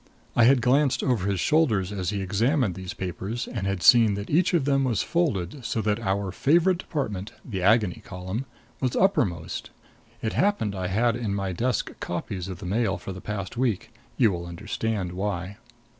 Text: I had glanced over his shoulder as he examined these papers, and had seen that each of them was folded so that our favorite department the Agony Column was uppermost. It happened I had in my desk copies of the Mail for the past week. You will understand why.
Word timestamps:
I 0.35 0.45
had 0.45 0.63
glanced 0.63 1.03
over 1.03 1.27
his 1.29 1.39
shoulder 1.39 1.79
as 1.79 2.09
he 2.09 2.23
examined 2.23 2.73
these 2.73 2.95
papers, 2.95 3.47
and 3.47 3.67
had 3.67 3.83
seen 3.83 4.15
that 4.15 4.31
each 4.31 4.51
of 4.55 4.65
them 4.65 4.83
was 4.83 5.03
folded 5.03 5.63
so 5.63 5.79
that 5.83 5.99
our 5.99 6.31
favorite 6.31 6.79
department 6.79 7.33
the 7.45 7.61
Agony 7.61 8.01
Column 8.03 8.45
was 8.79 8.95
uppermost. 8.95 9.69
It 10.23 10.33
happened 10.33 10.73
I 10.73 10.87
had 10.87 11.15
in 11.15 11.35
my 11.35 11.51
desk 11.53 11.91
copies 11.99 12.47
of 12.47 12.57
the 12.57 12.65
Mail 12.65 12.97
for 12.97 13.13
the 13.13 13.21
past 13.21 13.57
week. 13.57 13.93
You 14.17 14.31
will 14.31 14.47
understand 14.47 15.11
why. 15.13 15.57